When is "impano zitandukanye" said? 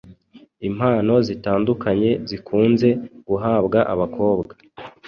0.69-2.11